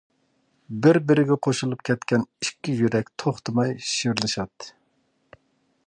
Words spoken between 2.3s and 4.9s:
ئىككى يۈرەك توختىماي شىۋىرلىشاتتى.